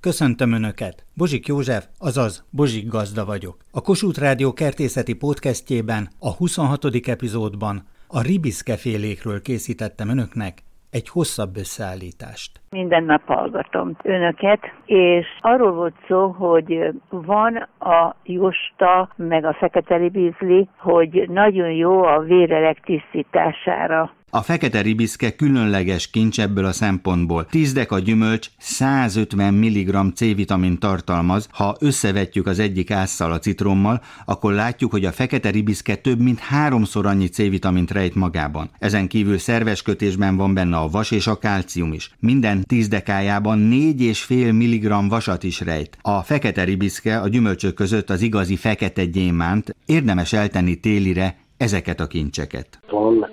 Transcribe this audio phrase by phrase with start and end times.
[0.00, 1.04] Köszöntöm Önöket!
[1.16, 3.56] Bozsik József, azaz Bozsik Gazda vagyok.
[3.72, 6.84] A Kossuth Rádió kertészeti podcastjében, a 26.
[7.06, 10.52] epizódban a ribiszkefélékről készítettem Önöknek
[10.90, 12.60] egy hosszabb összeállítást.
[12.70, 19.96] Minden nap hallgatom önöket, és arról volt szó, hogy van a justa, meg a fekete
[19.96, 24.10] ribizli, hogy nagyon jó a vérelek tisztítására.
[24.32, 27.46] A fekete ribiszke különleges kincs ebből a szempontból.
[27.46, 34.52] 10 deka gyümölcs 150 mg C-vitamin tartalmaz, ha összevetjük az egyik ásszal a citrommal, akkor
[34.52, 38.70] látjuk, hogy a fekete ribiszke több mint háromszor annyi C-vitamint rejt magában.
[38.78, 42.10] Ezen kívül szerves kötésben van benne a vas és a kálcium is.
[42.18, 45.98] Minden 10 dekájában 4,5 mg vasat is rejt.
[46.02, 52.06] A fekete ribiszke a gyümölcsök között az igazi fekete gyémánt, érdemes eltenni télire ezeket a
[52.06, 52.80] kincseket.
[52.90, 53.29] Van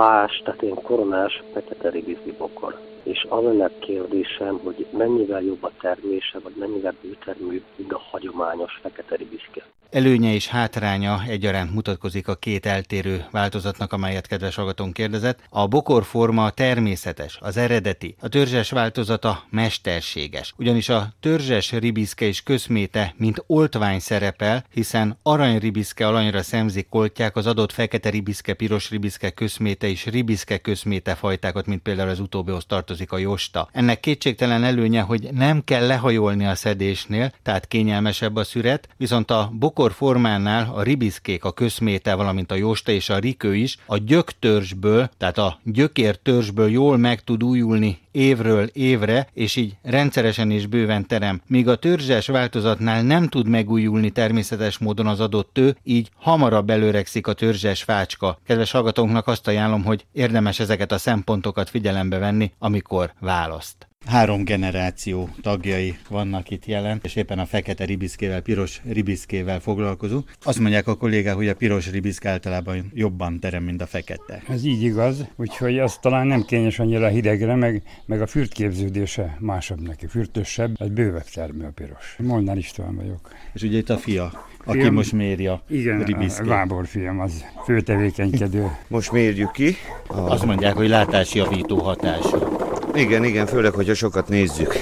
[0.00, 2.78] fás, tehát ilyen koronás fekete ribizli bokor.
[3.12, 8.78] És az a kérdésem, hogy mennyivel jobb a termése, vagy mennyivel bőtermű, mint a hagyományos
[8.82, 9.64] fekete ribiszke.
[9.90, 15.38] Előnye és hátránya egyaránt mutatkozik a két eltérő változatnak, amelyet kedves hallgatón kérdezett.
[15.48, 20.54] A bokorforma természetes, az eredeti, a törzses változata mesterséges.
[20.58, 27.46] Ugyanis a törzses ribiszke és köszméte, mint oltvány szerepel, hiszen aranyribiszke alanyra szemzik koltják az
[27.46, 32.99] adott fekete ribiszke, piros ribiszke, köszméte és ribiszke köszméte fajtákat, mint például az utóbbihoz tartozik
[33.08, 33.68] a josta.
[33.72, 39.50] Ennek kétségtelen előnye, hogy nem kell lehajolni a szedésnél, tehát kényelmesebb a szüret, viszont a
[39.52, 45.10] bokor formánál a ribiszkék, a köszméte, valamint a jósta és a rikő is a gyöktörzsből,
[45.18, 51.40] tehát a gyökértörzsből jól meg tud újulni évről évre, és így rendszeresen és bőven terem.
[51.46, 57.26] Míg a törzses változatnál nem tud megújulni természetes módon az adott tő, így hamarabb előregszik
[57.26, 58.38] a törzses fácska.
[58.46, 62.89] Kedves hallgatónknak azt ajánlom, hogy érdemes ezeket a szempontokat figyelembe venni, amikor
[63.20, 63.90] választ.
[64.06, 70.30] Három generáció tagjai vannak itt jelen, és éppen a fekete ribiszkével, piros ribiszkével foglalkozunk.
[70.42, 74.42] Azt mondják a kollégák, hogy a piros ribiszk általában jobban terem, mint a fekete.
[74.48, 79.80] Ez így igaz, úgyhogy az talán nem kényes annyira hidegre, meg, meg a fürtképződése másabb
[79.80, 82.16] neki, fürtösebb, ez bővebb termő a piros.
[82.18, 83.30] Molnár István vagyok.
[83.52, 86.46] És ugye itt a fia, aki fiam, most méri a Igen, ribiszkét.
[86.46, 88.66] a Gábor fiam, az főtevékenykedő.
[88.88, 89.74] Most mérjük ki.
[90.06, 90.18] A...
[90.18, 92.59] Azt mondják, hogy látásjavító hatása.
[92.94, 94.76] Igen, igen, főleg, hogyha sokat nézzük.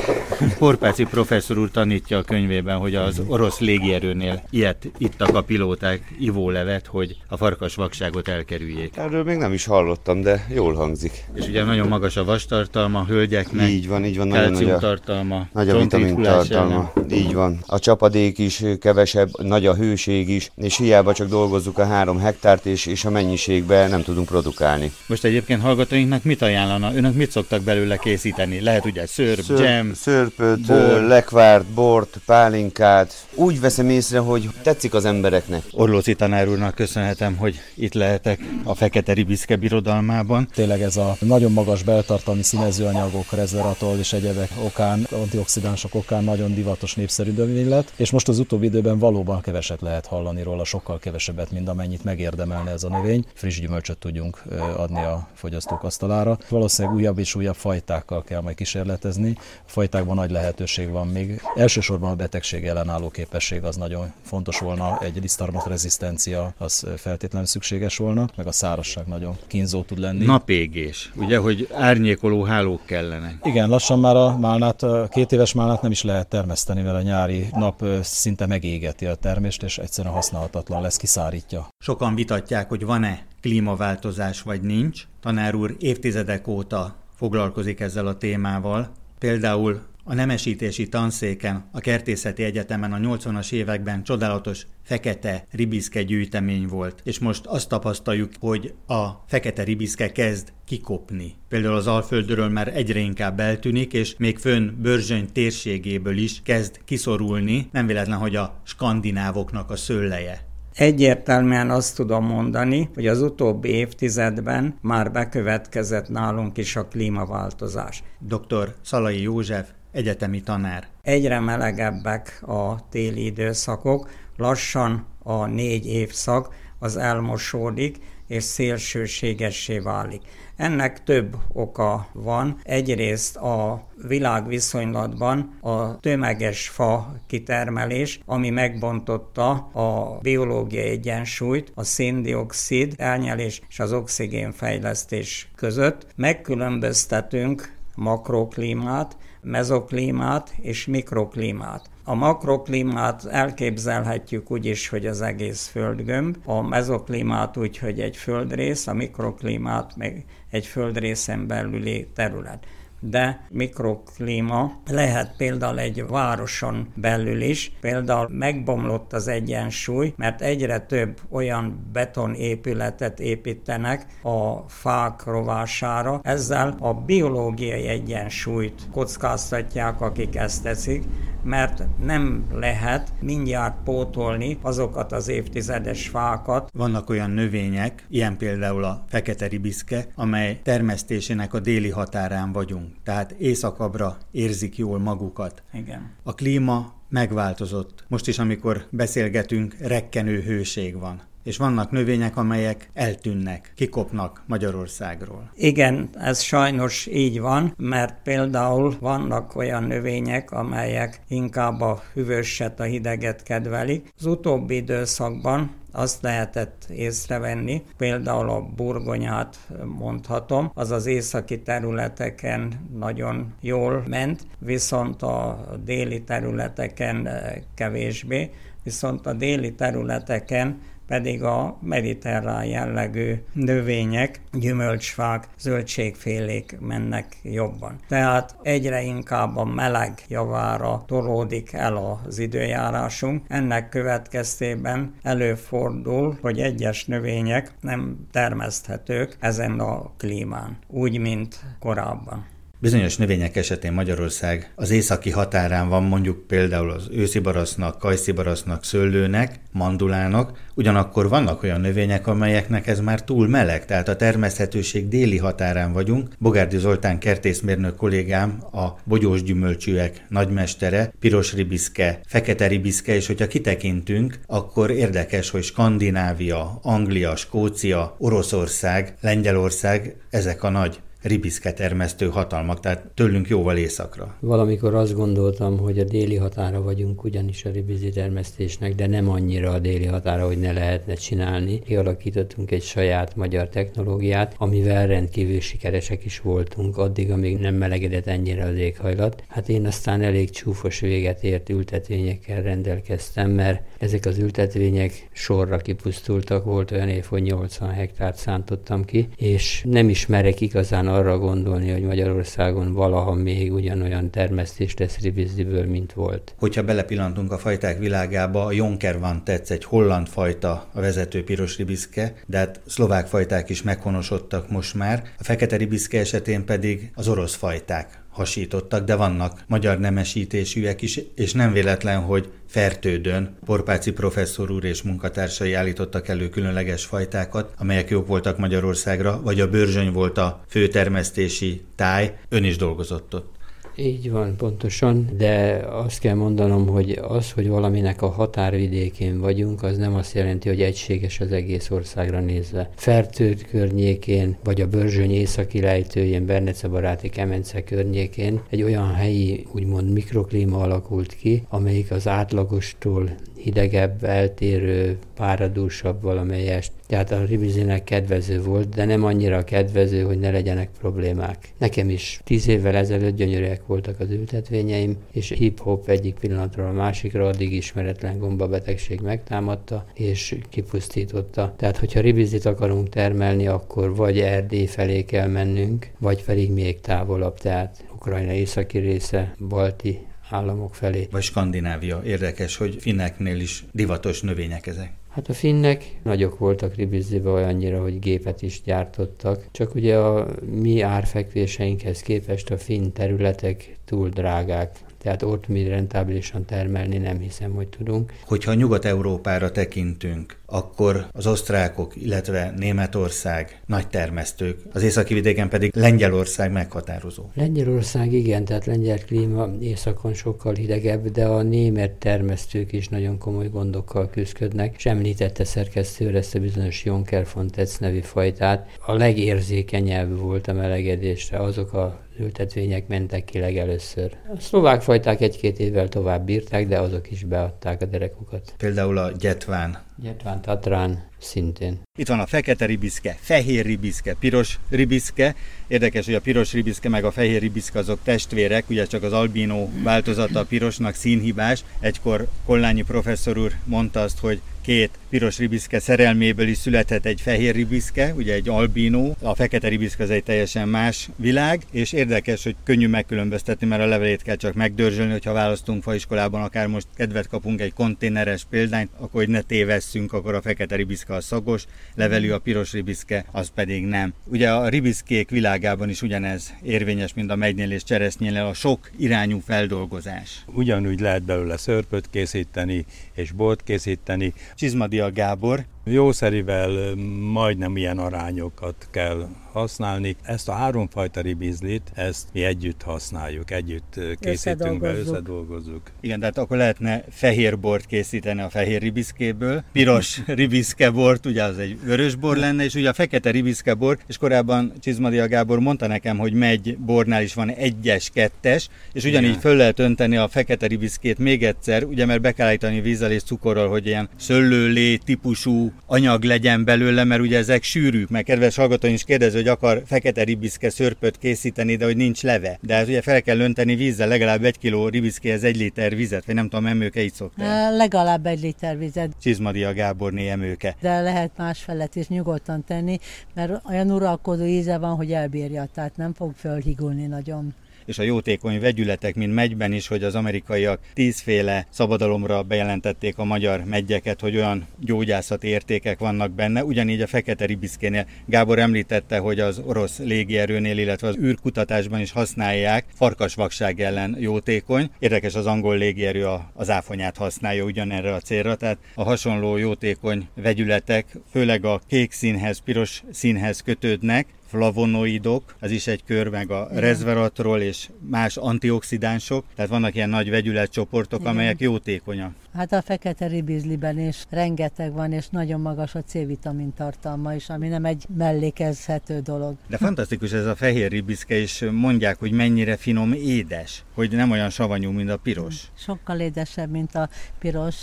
[0.59, 6.87] Porpáci professzor úr tanítja a könyvében, hogy az orosz légierőnél ilyet ittak a pilóták ivólevet,
[6.87, 8.97] hogy a farkas vakságot elkerüljék.
[8.97, 11.25] Erről még nem is hallottam, de jól hangzik.
[11.35, 13.69] És ugye nagyon magas a vastartalma, hölgyeknek.
[13.69, 14.29] Így van, így van.
[14.29, 16.93] Nagyon nagy a, tartalma, nagy a vitamin tartalma.
[17.11, 17.59] Így van.
[17.67, 22.67] A csapadék is kevesebb, nagy a hőség is, és hiába csak dolgozzuk a három hektárt,
[22.67, 24.93] és, és a mennyiségben nem tudunk produkálni.
[25.07, 26.95] Most egyébként hallgatóinknak mit ajánlana?
[26.95, 28.61] Önök mit szoktak belőle készíteni?
[28.61, 31.01] Lehet ugye szörp, Szörp, jam, szörpöt, bor.
[31.01, 33.27] lekvárt, bort, pálinkát.
[33.35, 35.63] Úgy veszem észre, hogy tetszik az embereknek.
[35.71, 40.49] Orlóci tanár úrnak köszönhetem, hogy itt lehetek a Fekete Ribiszke birodalmában.
[40.55, 46.95] Tényleg ez a nagyon magas beltartalmi színezőanyagok, rezveratol és egyebek okán, antioxidánsok okán nagyon divatos
[46.95, 51.51] népszerű növény lett, és most az utóbbi időben valóban keveset lehet hallani róla, sokkal kevesebbet,
[51.51, 53.25] mint amennyit megérdemelne ez a növény.
[53.35, 54.43] Friss gyümölcsöt tudjunk
[54.77, 56.39] adni a fogyasztók asztalára.
[56.49, 57.57] Valószínűleg újabb és újabb
[57.89, 59.35] fajtákkal kell majd kísérletezni.
[59.39, 61.43] A fajtákban nagy lehetőség van még.
[61.57, 67.97] Elsősorban a betegség ellenálló képesség az nagyon fontos volna, egy lisztarmat rezisztencia az feltétlenül szükséges
[67.97, 70.25] volna, meg a szárasság nagyon kínzó tud lenni.
[70.25, 73.39] Napégés, ugye, hogy árnyékoló hálók kellene.
[73.43, 77.03] Igen, lassan már a málnát, a két éves málnát nem is lehet termeszteni, mert a
[77.03, 81.69] nyári nap szinte megégeti a termést, és egyszerűen használhatatlan lesz, kiszárítja.
[81.79, 85.07] Sokan vitatják, hogy van-e klímaváltozás vagy nincs.
[85.21, 88.93] Tanár úr évtizedek óta foglalkozik ezzel a témával.
[89.19, 97.01] Például a nemesítési tanszéken, a Kertészeti Egyetemen a 80-as években csodálatos fekete ribiszke gyűjtemény volt,
[97.05, 101.35] és most azt tapasztaljuk, hogy a fekete ribiszke kezd kikopni.
[101.49, 107.69] Például az Alföldről már egyre inkább eltűnik, és még fönn Börzsöny térségéből is kezd kiszorulni,
[107.73, 110.48] nem véletlen, hogy a skandinávoknak a szőleje.
[110.79, 118.03] Egyértelműen azt tudom mondani, hogy az utóbbi évtizedben már bekövetkezett nálunk is a klímaváltozás.
[118.19, 118.75] Dr.
[118.83, 120.89] Szalai József, egyetemi tanár.
[121.03, 127.97] Egyre melegebbek a téli időszakok, lassan a négy évszak az elmosódik,
[128.27, 130.23] és szélsőségessé válik.
[130.59, 132.61] Ennek több oka van.
[132.63, 143.61] Egyrészt a világviszonylatban a tömeges fa kitermelés, ami megbontotta a biológiai egyensúlyt, a széndiokszid elnyelés
[143.69, 146.07] és az oxigénfejlesztés között.
[146.17, 151.91] Megkülönböztetünk makroklímát, mezoklímát és mikroklímát.
[152.09, 158.87] A makroklímát elképzelhetjük úgy is, hogy az egész földgömb, a mezoklímát úgy, hogy egy földrész,
[158.87, 162.67] a mikroklímát meg egy földrészen belüli terület
[163.01, 167.73] de mikroklíma lehet például egy városon belül is.
[167.81, 176.21] Például megbomlott az egyensúly, mert egyre több olyan betonépületet építenek a fák rovására.
[176.23, 181.03] Ezzel a biológiai egyensúlyt kockáztatják, akik ezt teszik,
[181.43, 186.71] mert nem lehet mindjárt pótolni azokat az évtizedes fákat.
[186.73, 193.31] Vannak olyan növények, ilyen például a fekete ribiszke, amely termesztésének a déli határán vagyunk, tehát
[193.31, 195.63] északabbra érzik jól magukat.
[195.73, 196.11] Igen.
[196.23, 198.05] A klíma megváltozott.
[198.09, 205.51] Most is, amikor beszélgetünk, rekkenő hőség van és vannak növények, amelyek eltűnnek, kikopnak Magyarországról.
[205.55, 212.85] Igen, ez sajnos így van, mert például vannak olyan növények, amelyek inkább a hűvöset, a
[212.85, 214.13] hideget kedvelik.
[214.19, 223.55] Az utóbbi időszakban azt lehetett észrevenni, például a burgonyát mondhatom, az az északi területeken nagyon
[223.61, 227.29] jól ment, viszont a déli területeken
[227.75, 228.51] kevésbé,
[228.83, 237.99] viszont a déli területeken pedig a mediterrán jellegű növények, gyümölcsfák, zöldségfélék mennek jobban.
[238.09, 243.45] Tehát egyre inkább a meleg javára tolódik el az időjárásunk.
[243.49, 252.47] Ennek következtében előfordul, hogy egyes növények nem termeszthetők ezen a klímán, úgy, mint korábban.
[252.81, 258.85] Bizonyos növények esetén Magyarország az északi határán van mondjuk például az őszi barasznak, kajszi barasznak,
[258.85, 265.39] szőlőnek, mandulának, ugyanakkor vannak olyan növények, amelyeknek ez már túl meleg, tehát a termeszthetőség déli
[265.39, 266.29] határán vagyunk.
[266.39, 274.39] Bogárdi Zoltán kertészmérnök kollégám, a bogyós gyümölcsűek nagymestere, piros ribiszke, fekete ribiszke, és hogyha kitekintünk,
[274.47, 283.07] akkor érdekes, hogy Skandinávia, Anglia, Skócia, Oroszország, Lengyelország, ezek a nagy ribiszke termesztő hatalmak, tehát
[283.15, 284.37] tőlünk jóval északra.
[284.41, 289.71] Valamikor azt gondoltam, hogy a déli határa vagyunk ugyanis a ribizi termesztésnek, de nem annyira
[289.71, 291.79] a déli határa, hogy ne lehetne csinálni.
[291.79, 298.65] Kialakítottunk egy saját magyar technológiát, amivel rendkívül sikeresek is voltunk, addig, amíg nem melegedett ennyire
[298.65, 299.43] az éghajlat.
[299.49, 306.65] Hát én aztán elég csúfos véget ért ültetvényekkel rendelkeztem, mert ezek az ültetvények sorra kipusztultak,
[306.65, 312.03] volt olyan év, hogy 80 hektárt szántottam ki, és nem ismerek igazán arra gondolni, hogy
[312.03, 316.55] Magyarországon valaha még ugyanolyan termesztés lesz ribiziből, mint volt.
[316.59, 321.77] Hogyha belepillantunk a fajták világába, a Jonker van tetsz egy holland fajta, a vezető piros
[321.77, 325.23] ribiszke, de hát szlovák fajták is meghonosodtak most már.
[325.39, 331.53] A fekete ribiszke esetén pedig az orosz fajták hasítottak, de vannak magyar nemesítésűek is, és
[331.53, 338.27] nem véletlen, hogy Fertődön Porpáci professzor úr és munkatársai állítottak elő különleges fajtákat, amelyek jók
[338.27, 343.58] voltak Magyarországra, vagy a bőrzsöny volt a főtermesztési táj, ön is dolgozott ott.
[344.01, 349.97] Így van, pontosan, de azt kell mondanom, hogy az, hogy valaminek a határvidékén vagyunk, az
[349.97, 352.91] nem azt jelenti, hogy egységes az egész országra nézve.
[352.97, 360.13] Fertőd környékén, vagy a Börzsöny északi lejtőjén, Bernece baráti Kemence környékén egy olyan helyi, úgymond
[360.13, 363.31] mikroklíma alakult ki, amelyik az átlagostól
[363.69, 366.93] hidegebb, eltérő, páradúsabb valamelyest.
[367.07, 371.69] Tehát a ribizinek kedvező volt, de nem annyira kedvező, hogy ne legyenek problémák.
[371.79, 377.47] Nekem is tíz évvel ezelőtt gyönyörűek voltak az ültetvényeim, és hip-hop egyik pillanatról a másikra
[377.47, 381.75] addig ismeretlen gombabetegség megtámadta, és kipusztította.
[381.77, 387.59] Tehát, hogyha ribizit akarunk termelni, akkor vagy Erdély felé kell mennünk, vagy pedig még távolabb,
[387.59, 391.29] tehát Ukrajna északi része, balti államok felé.
[391.31, 392.21] Vagy Skandinávia.
[392.25, 395.13] Érdekes, hogy finneknél is divatos növények ezek.
[395.29, 401.01] Hát a finnek nagyok voltak Ribizzibe olyannyira, hogy gépet is gyártottak, csak ugye a mi
[401.01, 407.89] árfekvéseinkhez képest a finn területek túl drágák, tehát ott mi rentábilisan termelni nem hiszem, hogy
[407.89, 408.33] tudunk.
[408.45, 416.73] Hogyha Nyugat-Európára tekintünk, akkor az osztrákok, illetve Németország nagy termesztők, az északi vidéken pedig Lengyelország
[416.73, 417.43] meghatározó.
[417.55, 423.69] Lengyelország igen, tehát lengyel klíma északon sokkal hidegebb, de a német termesztők is nagyon komoly
[423.69, 428.99] gondokkal küzdködnek, és említette szerkesztő ezt a bizonyos Jonker von Tetz nevű fajtát.
[429.07, 434.37] A legérzékenyebb volt a melegedésre, azok a ültetvények mentek ki legelőször.
[434.57, 438.75] A szlovák fajták egy-két évvel tovább bírták, de azok is beadták a derekukat.
[438.77, 442.01] Például a gyetván Nyetván Tatrán szintén.
[442.19, 445.55] Itt van a fekete ribiszke, fehér ribiszke, piros ribiszke.
[445.87, 449.89] Érdekes, hogy a piros ribiszke meg a fehér ribiszke azok testvérek, ugye csak az albino
[450.03, 451.85] változata a pirosnak színhibás.
[452.01, 457.75] Egykor Kollányi professzor úr mondta azt, hogy két piros ribiszke szerelméből is született egy fehér
[457.75, 462.77] ribiszke, ugye egy albino, a fekete ribiszke az egy teljesen más világ, és érdekes, hogy
[462.85, 467.81] könnyű megkülönböztetni, mert a levelét kell csak megdörzsölni, hogyha választunk faiskolában, akár most kedvet kapunk
[467.81, 469.61] egy konténeres példányt, akkor hogy ne
[470.09, 471.85] tévesszünk, akkor a fekete ribiszke a szagos,
[472.15, 474.33] levelű a piros ribiszke, az pedig nem.
[474.45, 479.61] Ugye a ribiszkék világában is ugyanez érvényes, mint a megynél és cseresznyénél, a sok irányú
[479.61, 480.65] feldolgozás.
[480.67, 484.53] Ugyanúgy lehet belőle szörpöt készíteni és bort készíteni.
[484.75, 485.85] Csizmadia Gábor.
[486.11, 487.15] Jószerivel
[487.53, 490.37] majdnem ilyen arányokat kell használni.
[490.43, 496.03] Ezt a háromfajta ribizlit, ezt mi együtt használjuk, együtt készítünk be, összedolgozzuk.
[496.21, 501.99] Igen, tehát akkor lehetne fehér bort készíteni a fehér ribiszkéből, piros ribiszkebort, ugye az egy
[502.05, 506.53] vörös bor lenne, és ugye a fekete ribiszkebor, és korábban Csizmadia Gábor mondta nekem, hogy
[506.53, 509.61] megy bornál is van egyes, kettes, és ugyanígy Igen.
[509.61, 513.43] föl lehet önteni a fekete ribiszkét még egyszer, ugye mert be kell állítani vízzel és
[513.43, 519.09] cukorral, hogy ilyen szöllőlé típusú anyag legyen belőle, mert ugye ezek sűrűk, mert kedves hallgató
[519.09, 522.79] is kérdez, hogy akar fekete ribiszke szörpöt készíteni, de hogy nincs leve.
[522.83, 526.55] De hát ugye fel kell önteni vízzel, legalább egy kiló ribiszkéhez egy liter vizet, vagy
[526.55, 527.91] nem tudom, emőke így szokták.
[527.97, 529.31] Legalább egy liter vizet.
[529.43, 530.97] Csizmadia Gáborné emőke.
[531.01, 533.19] De lehet más felett is nyugodtan tenni,
[533.55, 537.75] mert olyan uralkodó íze van, hogy elbírja, tehát nem fog fölhigulni nagyon
[538.09, 543.85] és a jótékony vegyületek, mint megyben is, hogy az amerikaiak tízféle szabadalomra bejelentették a magyar
[543.85, 546.85] megyeket, hogy olyan gyógyászati értékek vannak benne.
[546.85, 553.05] Ugyanígy a fekete ribiszkénél Gábor említette, hogy az orosz légierőnél, illetve az űrkutatásban is használják
[553.15, 555.11] farkasvakság ellen jótékony.
[555.19, 561.37] Érdekes, az angol légierő az áfonyát használja ugyanerre a célra, tehát a hasonló jótékony vegyületek,
[561.51, 567.81] főleg a kék színhez, piros színhez kötődnek, flavonoidok, az is egy kör, meg a Igen.
[567.81, 571.53] és más antioxidánsok, tehát vannak ilyen nagy vegyületcsoportok, Igen.
[571.53, 572.53] amelyek jótékonyak.
[572.75, 577.89] Hát a fekete ribizliben is rengeteg van, és nagyon magas a C-vitamin tartalma is, ami
[577.89, 579.77] nem egy mellékezhető dolog.
[579.87, 584.71] De fantasztikus ez a fehér ribizke, és mondják, hogy mennyire finom édes, hogy nem olyan
[584.71, 585.83] savanyú, mint a piros.
[585.95, 587.97] Sokkal édesebb, mint a piros,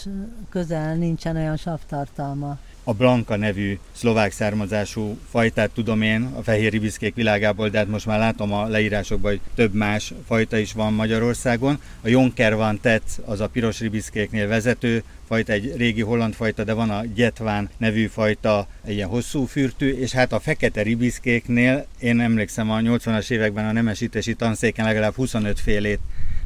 [0.50, 2.57] közel nincsen olyan savtartalma
[2.88, 8.06] a Blanka nevű szlovák származású fajtát tudom én a fehér ribiszkék világából, de hát most
[8.06, 11.80] már látom a leírásokban, hogy több más fajta is van Magyarországon.
[12.01, 16.74] A Jonker van Tetz, az a piros ribiszkéknél vezető fajta, egy régi holland fajta, de
[16.74, 22.20] van a Gyetván nevű fajta, egy ilyen hosszú fürtű, és hát a fekete ribiszkéknél, én
[22.20, 26.00] emlékszem a 80-as években a nemesítési tanszéken legalább 25 félét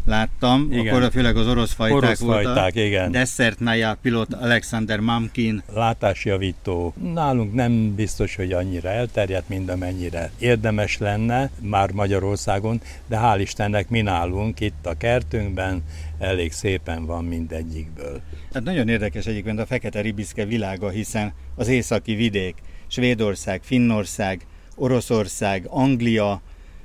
[0.09, 0.95] láttam, igen.
[0.95, 2.43] akkor főleg az orosz fajták, orosz voltak.
[2.43, 3.11] fajták igen.
[3.11, 5.63] Dessert Naya pilot Alexander Mamkin.
[5.73, 6.93] Látásjavító.
[7.13, 13.89] Nálunk nem biztos, hogy annyira elterjedt, mint amennyire érdemes lenne már Magyarországon, de hál' Istennek
[13.89, 15.83] mi nálunk itt a kertünkben
[16.19, 18.21] elég szépen van mindegyikből.
[18.53, 22.55] Hát nagyon érdekes egyébként a fekete ribiszke világa, hiszen az északi vidék,
[22.87, 26.41] Svédország, Finnország, Oroszország, Anglia,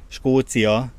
[0.08, 0.92] Skócia,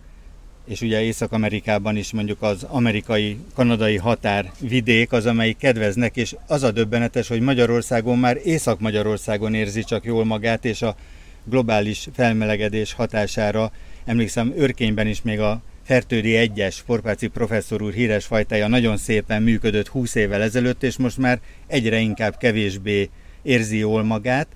[0.65, 6.71] és ugye Észak-Amerikában is mondjuk az amerikai-kanadai határ vidék az, amelyik kedveznek, és az a
[6.71, 10.95] döbbenetes, hogy Magyarországon már Észak-Magyarországon érzi csak jól magát, és a
[11.43, 13.71] globális felmelegedés hatására,
[14.05, 19.87] emlékszem Örkényben is még a Fertődi egyes Forpáci professzor úr híres fajtája nagyon szépen működött
[19.87, 23.09] 20 évvel ezelőtt, és most már egyre inkább kevésbé
[23.41, 24.47] érzi jól magát,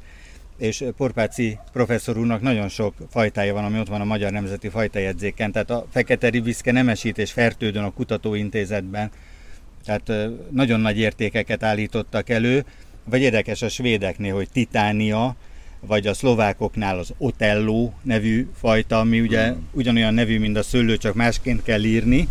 [0.59, 5.51] és Porpáci professzor úrnak nagyon sok fajtája van, ami ott van a Magyar Nemzeti Fajtajegyzéken,
[5.51, 9.11] tehát a fekete ribiszke nemesít és fertődön a kutatóintézetben,
[9.85, 12.65] tehát nagyon nagy értékeket állítottak elő,
[13.03, 15.35] vagy érdekes a svédeknél, hogy titánia,
[15.79, 21.13] vagy a szlovákoknál az Otello nevű fajta, ami ugye ugyanolyan nevű, mint a szőlő, csak
[21.13, 22.27] másként kell írni,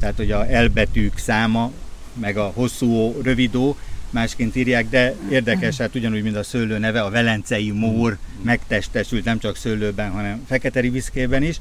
[0.00, 1.72] tehát hogy a elbetűk száma,
[2.12, 3.76] meg a hosszú ó, rövid ó,
[4.16, 9.38] másként írják, de érdekes, hát ugyanúgy, mint a szőlő neve, a velencei mór megtestesült nem
[9.38, 11.56] csak szőlőben, hanem fekete ribiszkében is.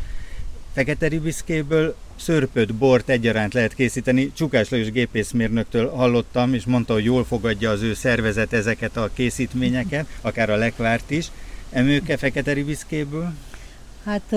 [0.74, 4.32] Fekete ribiszkéből szörpöt, bort egyaránt lehet készíteni.
[4.34, 10.06] Csukás Lajos gépészmérnöktől hallottam, és mondta, hogy jól fogadja az ő szervezet ezeket a készítményeket,
[10.22, 11.28] akár a lekvárt is.
[11.72, 13.34] Emőke fekete ribiszkéből?
[14.06, 14.32] Hát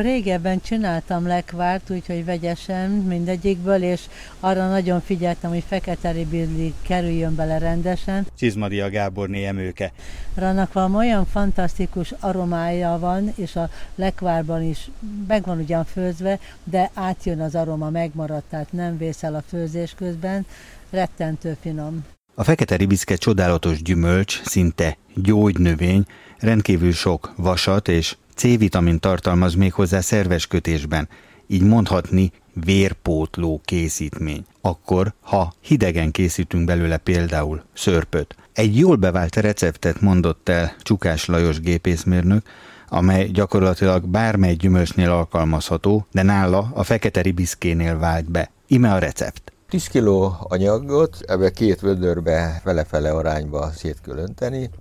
[0.00, 4.00] régebben csináltam lekvárt, úgyhogy vegyesen mindegyikből, és
[4.40, 8.26] arra nagyon figyeltem, hogy fekete ribizli kerüljön bele rendesen.
[8.38, 9.92] Csizmadia Gáborné emőke.
[10.36, 14.90] Annak valami olyan fantasztikus aromája van, és a lekvárban is
[15.26, 20.46] meg van ugyan főzve, de átjön az aroma, megmaradt, tehát nem vészel a főzés közben,
[20.90, 22.04] rettentő finom.
[22.34, 26.04] A fekete ribiszke csodálatos gyümölcs, szinte gyógynövény,
[26.38, 31.08] rendkívül sok vasat és C-vitamin tartalmaz még hozzá szerves kötésben,
[31.46, 32.32] így mondhatni
[32.64, 34.44] vérpótló készítmény.
[34.60, 38.36] Akkor, ha hidegen készítünk belőle például szörpöt.
[38.52, 42.46] Egy jól bevált receptet mondott el Csukás Lajos gépészmérnök,
[42.88, 48.50] amely gyakorlatilag bármely gyümölcsnél alkalmazható, de nála a fekete ribiszkénél vált be.
[48.66, 49.52] Ime a recept.
[49.70, 50.08] 10 kg
[50.38, 54.00] anyagot ebbe két vödörbe fele-fele arányba szét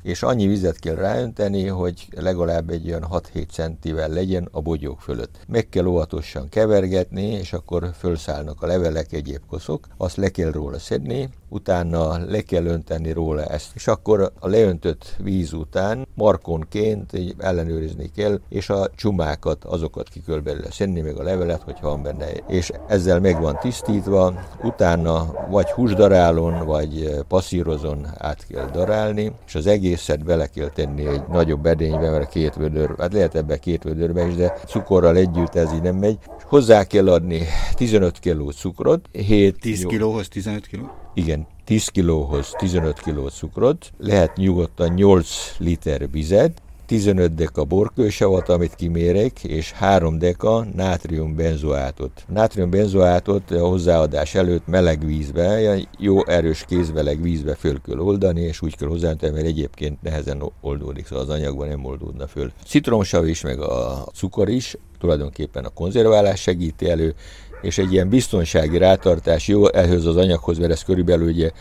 [0.01, 5.39] és annyi vizet kell ráönteni, hogy legalább egy olyan 6-7 centivel legyen a bogyók fölött.
[5.47, 10.79] Meg kell óvatosan kevergetni, és akkor fölszállnak a levelek, egyéb koszok, azt le kell róla
[10.79, 18.11] szedni, utána le kell önteni róla ezt, és akkor a leöntött víz után markonként ellenőrizni
[18.15, 22.31] kell, és a csumákat, azokat ki kell belőle szedni, meg a levelet, hogyha van benne,
[22.47, 24.33] és ezzel meg van tisztítva,
[24.79, 31.21] utána vagy húsdarálon, vagy passzírozon át kell darálni, és az egészet bele kell tenni egy
[31.31, 35.73] nagyobb edénybe, mert két vödör, hát lehet ebbe két vödörbe is, de cukorral együtt ez
[35.73, 36.17] így nem megy.
[36.43, 37.41] Hozzá kell adni
[37.73, 40.79] 15 kg cukrot, 7 10 kilóhoz 15 kg?
[41.13, 48.75] Igen, 10 kilóhoz 15 kg cukrot, lehet nyugodtan 8 liter vizet, 15 deka borkősavat, amit
[48.75, 52.23] kimérek, és 3 deka nátriumbenzoátot.
[52.27, 58.77] Nátriumbenzoátot a hozzáadás előtt meleg vízbe, jó erős kézmeleg vízbe föl kell oldani, és úgy
[58.77, 62.51] kell hozzátenni, mert egyébként nehezen oldódik, szóval az anyagban nem oldódna föl.
[62.65, 67.15] Citromsav is, meg a cukor is, tulajdonképpen a konzerválás segíti elő,
[67.61, 71.51] és egy ilyen biztonsági rátartás jó ehhez az anyaghoz, mert ez körülbelül ugye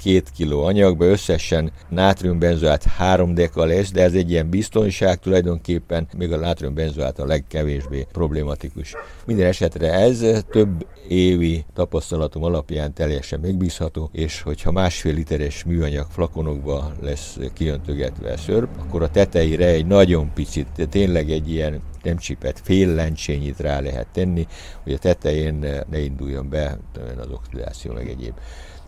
[0.00, 6.32] 32 kg anyagba összesen nátriumbenzoát 3 deka lesz, de ez egy ilyen biztonság tulajdonképpen, még
[6.32, 8.94] a nátriumbenzoát a legkevésbé problematikus.
[9.26, 16.92] Minden esetre ez több évi tapasztalatom alapján teljesen megbízható, és hogyha másfél literes műanyag flakonokba
[17.00, 22.94] lesz kiöntögetve szörp, akkor a tetejére egy nagyon picit, tényleg egy ilyen nem csipet, fél
[22.94, 24.46] lencsényit rá lehet tenni,
[24.82, 26.78] hogy a tetején ne induljon be
[27.18, 28.34] az oxidáció meg egyéb.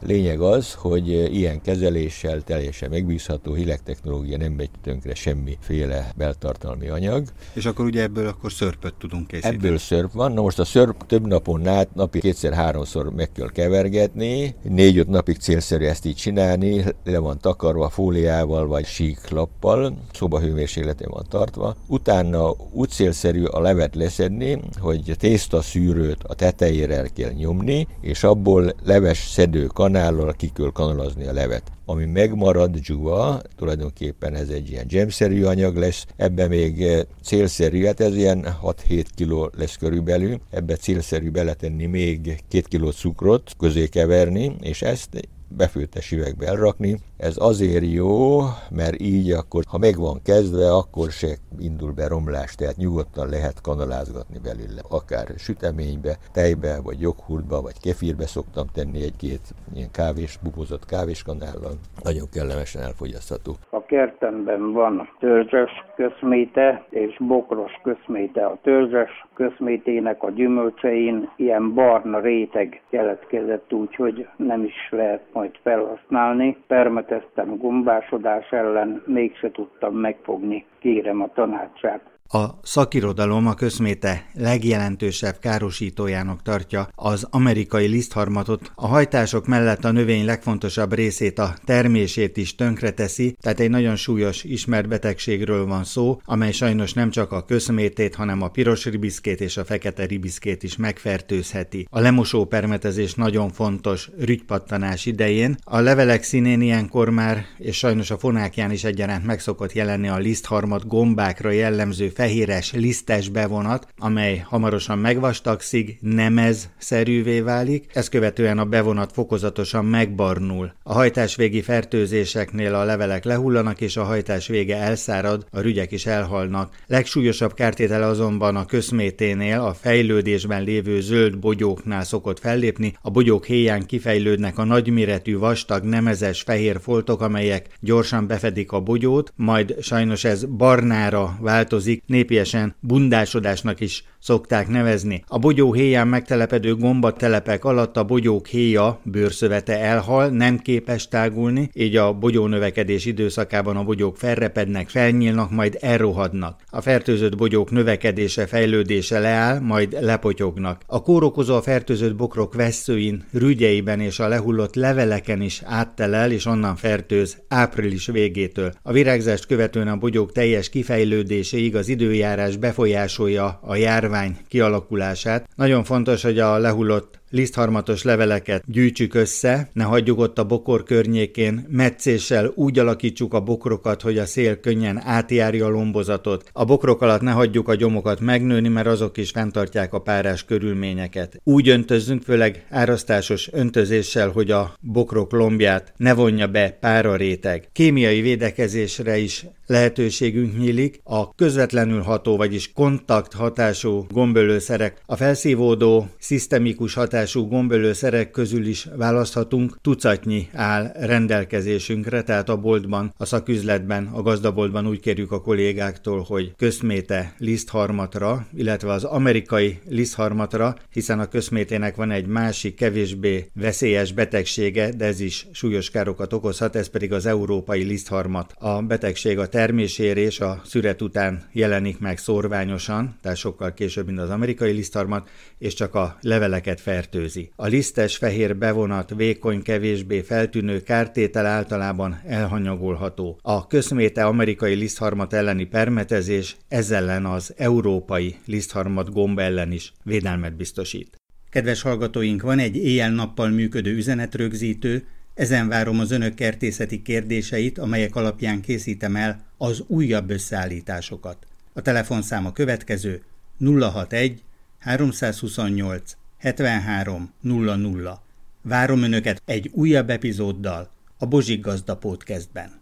[0.06, 7.24] Lényeg az, hogy ilyen kezeléssel teljesen megbízható hidegtechnológia nem megy tönkre semmiféle beltartalmi anyag.
[7.53, 9.55] És akkor ugye ebből akkor szörpöt tudunk készíteni?
[9.55, 10.33] Ebből szörp van.
[10.33, 14.55] Na most a szörp több napon át, napi kétszer-háromszor meg kell kevergetni.
[14.62, 16.85] Négy-öt napig célszerű ezt így csinálni.
[17.05, 19.96] Le van takarva fóliával vagy síklappal.
[20.12, 21.76] Szobahőmérsékleten van tartva.
[21.87, 28.24] Utána úgy célszerű a levet leszedni, hogy a tészta szűrőt a tetejére kell nyomni, és
[28.24, 31.72] abból leves szedő kanállal ki kell kanalazni a levet.
[31.85, 38.00] Ami megmarad dzsuva, tulajdonképpen ez egy ilyen gemszerű anyag lesz, ebbe még eh, célszerű, hát
[38.00, 44.57] ez ilyen 6-7 kg lesz körülbelül, ebbe célszerű beletenni még 2 kg cukrot, közé keverni,
[44.61, 46.98] és ezt befőttes üvegbe elrakni.
[47.16, 52.54] Ez azért jó, mert így akkor, ha meg van kezdve, akkor se indul be romlás,
[52.54, 54.82] tehát nyugodtan lehet kanalázgatni belőle.
[54.90, 59.40] Akár süteménybe, tejbe, vagy joghurtba, vagy kefirbe szoktam tenni egy-két
[59.74, 61.72] ilyen kávés, bubozott kávéskanállal.
[62.02, 63.52] Nagyon kellemesen elfogyasztható.
[63.70, 68.46] A kertemben van törzses közméte és bokros közméte.
[68.46, 76.57] A törzses közmétének a gyümölcsein ilyen barna réteg keletkezett, úgyhogy nem is lehet majd felhasználni.
[76.66, 80.64] Permeteztem gombásodás ellen, mégse tudtam megfogni.
[80.78, 82.12] Kérem a tanácsát.
[82.35, 88.73] A szakirodalom a közméte legjelentősebb károsítójának tartja az amerikai lisztharmatot.
[88.75, 94.45] A hajtások mellett a növény legfontosabb részét a termését is tönkreteszi, tehát egy nagyon súlyos
[94.45, 99.57] ismert betegségről van szó, amely sajnos nem csak a közmétét, hanem a piros ribiszkét és
[99.57, 101.87] a fekete ribiszkét is megfertőzheti.
[101.90, 105.57] A lemosó permetezés nagyon fontos rügypattanás idején.
[105.64, 110.87] A levelek színén ilyenkor már, és sajnos a fonákján is egyaránt megszokott jelenni a lisztharmat
[110.87, 119.85] gombákra jellemző fehéres, lisztes bevonat, amely hamarosan megvastagszik, nemez-szerűvé válik, ezt követően a bevonat fokozatosan
[119.85, 120.72] megbarnul.
[120.82, 126.06] A hajtás végi fertőzéseknél a levelek lehullanak, és a hajtás vége elszárad, a rügyek is
[126.06, 126.74] elhalnak.
[126.87, 133.87] Legsúlyosabb kártétel azonban a közméténél, a fejlődésben lévő zöld bogyóknál szokott fellépni, a bogyók héján
[133.87, 140.44] kifejlődnek a nagyméretű, vastag, nemezes fehér foltok, amelyek gyorsan befedik a bogyót, majd sajnos ez
[140.44, 145.25] barnára változik, népiesen bundásodásnak is szokták nevezni.
[145.27, 151.96] A bogyó héján megtelepedő gombatelepek alatt a bogyók héja bőrszövete elhal, nem képes tágulni, így
[151.96, 156.61] a bogyó növekedés időszakában a bogyók felrepednek, felnyílnak, majd elrohadnak.
[156.70, 160.83] A fertőzött bogyók növekedése, fejlődése leáll, majd lepotyognak.
[160.87, 166.77] A kórokozó a fertőzött bokrok veszőin, rügyeiben és a lehullott leveleken is áttelel, és onnan
[166.77, 168.72] fertőz április végétől.
[168.83, 175.48] A virágzást követően a bogyók teljes kifejlődéséig az időjárás befolyásolja a járvány kialakulását.
[175.57, 181.66] Nagyon fontos, hogy a lehullott lisztharmatos leveleket gyűjtsük össze, ne hagyjuk ott a bokor környékén,
[181.68, 186.51] meccéssel úgy alakítsuk a bokrokat, hogy a szél könnyen átjárja a lombozatot.
[186.53, 191.40] A bokrok alatt ne hagyjuk a gyomokat megnőni, mert azok is fenntartják a párás körülményeket.
[191.45, 197.68] Úgy öntözzünk, főleg árasztásos öntözéssel, hogy a bokrok lombját ne vonja be páraréteg.
[197.73, 206.95] Kémiai védekezésre is lehetőségünk nyílik, a közvetlenül ható, vagyis kontakt hatású gombölőszerek, a felszívódó, szisztemikus
[207.22, 214.87] hatású gombölőszerek közül is választhatunk, tucatnyi áll rendelkezésünkre, tehát a boltban, a szaküzletben, a gazdaboltban
[214.87, 222.11] úgy kérjük a kollégáktól, hogy közméte lisztharmatra, illetve az amerikai lisztharmatra, hiszen a közmétének van
[222.11, 227.82] egy másik, kevésbé veszélyes betegsége, de ez is súlyos károkat okozhat, ez pedig az európai
[227.82, 228.54] lisztharmat.
[228.58, 234.30] A betegség a termésérés a szüret után jelenik meg szorványosan, tehát sokkal később, mint az
[234.30, 237.11] amerikai lisztharmat, és csak a leveleket fertőzi.
[237.57, 243.38] A lisztes fehér bevonat vékony, kevésbé feltűnő kártétel általában elhanyagolható.
[243.42, 250.57] A közméte amerikai lisztharmat elleni permetezés ez ellen az európai lisztharmat gomb ellen is védelmet
[250.57, 251.16] biztosít.
[251.51, 258.61] Kedves hallgatóink, van egy éjjel-nappal működő üzenetrögzítő, ezen várom az önök kertészeti kérdéseit, amelyek alapján
[258.61, 261.46] készítem el az újabb összeállításokat.
[261.72, 263.22] A telefonszám a következő
[263.59, 264.42] 061
[264.79, 268.20] 328 73 00.
[268.62, 272.82] Várom önöket egy újabb epizóddal a Bozsik Gazda Podcastben.